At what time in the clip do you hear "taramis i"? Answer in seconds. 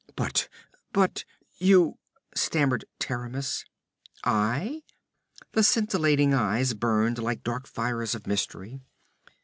2.99-4.81